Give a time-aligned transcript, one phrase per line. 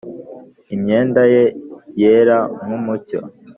[0.75, 1.43] imyenda ye
[2.01, 3.19] yera nk’umucyo